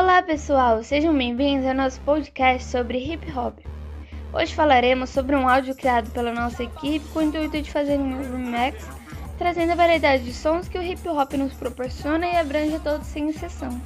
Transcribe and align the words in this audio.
Olá 0.00 0.22
pessoal, 0.22 0.82
sejam 0.82 1.14
bem-vindos 1.14 1.66
ao 1.66 1.74
nosso 1.74 2.00
podcast 2.00 2.66
sobre 2.70 2.96
hip 2.96 3.30
hop. 3.36 3.58
Hoje 4.32 4.54
falaremos 4.54 5.10
sobre 5.10 5.36
um 5.36 5.46
áudio 5.46 5.76
criado 5.76 6.10
pela 6.10 6.32
nossa 6.32 6.62
equipe 6.62 7.06
com 7.12 7.18
o 7.18 7.22
intuito 7.22 7.60
de 7.60 7.70
fazer 7.70 7.98
um 7.98 8.16
remix, 8.18 8.82
trazendo 9.36 9.72
a 9.72 9.74
variedade 9.74 10.24
de 10.24 10.32
sons 10.32 10.68
que 10.68 10.78
o 10.78 10.82
hip 10.82 11.06
hop 11.06 11.34
nos 11.34 11.52
proporciona 11.52 12.26
e 12.26 12.36
abrange 12.38 12.78
todos 12.78 13.06
sem 13.08 13.28
exceção. 13.28 13.78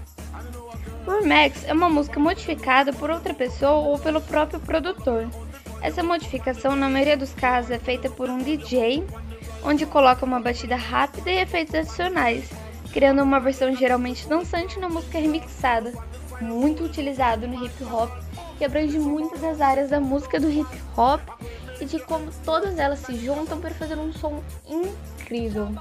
O 1.05 1.11
remix 1.19 1.64
é 1.64 1.73
uma 1.73 1.89
música 1.89 2.21
modificada 2.21 2.93
por 2.93 3.11
outra 3.11 3.35
pessoa 3.35 3.89
ou 3.89 3.99
pelo 3.99 4.21
próprio 4.21 4.61
produtor. 4.61 5.29
Essa 5.83 6.05
modificação, 6.05 6.77
na 6.77 6.89
maioria 6.89 7.17
dos 7.17 7.35
casos, 7.35 7.73
é 7.73 7.79
feita 7.81 8.09
por 8.09 8.31
um 8.31 8.39
DJ, 8.39 9.05
onde 9.65 9.85
coloca 9.85 10.25
uma 10.25 10.39
batida 10.39 10.77
rápida 10.77 11.29
e 11.29 11.41
efeitos 11.41 11.75
adicionais 11.75 12.64
criando 12.95 13.25
uma 13.25 13.41
versão 13.41 13.75
geralmente 13.75 14.29
dançante 14.29 14.79
na 14.79 14.89
música 14.89 15.19
remixada, 15.19 15.93
muito 16.41 16.85
utilizado 16.85 17.48
no 17.48 17.66
hip 17.66 17.85
hop, 17.85 18.09
que 18.57 18.65
abrange 18.65 19.01
muitas 19.01 19.41
das 19.41 19.61
áreas 19.61 19.91
da 19.91 19.98
música 19.98 20.39
do 20.39 20.48
hip 20.48 20.71
hop 20.97 21.21
e 21.80 21.85
de 21.85 21.99
como 21.99 22.30
todas 22.45 22.79
elas 22.79 23.01
se 23.01 23.16
juntam 23.16 23.61
para 23.61 23.75
fazer 23.75 23.99
um 23.99 24.12
som 24.12 24.41
incrível. 24.65 25.75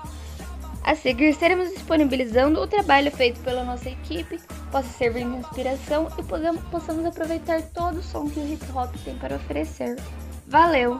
A 0.84 0.95
seguir, 0.95 1.30
estaremos 1.30 1.70
disponibilizando 1.70 2.59
o 2.59 2.66
trabalho 2.66 3.12
feito 3.12 3.40
pela 3.41 3.63
nossa 3.63 3.91
equipe, 3.91 4.40
possa 4.71 4.90
servir 4.90 5.23
de 5.23 5.38
inspiração 5.38 6.07
e 6.18 6.23
possamos 6.71 7.05
aproveitar 7.05 7.62
todo 7.62 7.99
o 7.99 8.04
som 8.04 8.27
que 8.27 8.40
o 8.40 8.54
hip 8.54 8.66
hop 8.73 8.91
tem 9.05 9.16
para 9.20 9.35
oferecer. 9.35 9.98
Valeu! 10.48 10.99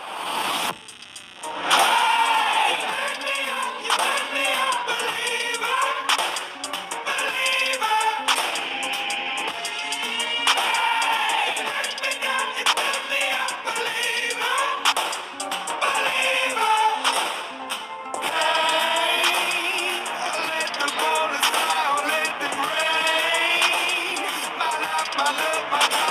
my 25.23 25.79
love. 25.91 26.10